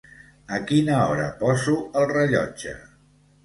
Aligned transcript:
A 0.57 0.57
quina 0.71 0.95
hora 1.11 1.29
poso 1.43 1.77
el 2.03 2.11
rellotge 2.17 2.77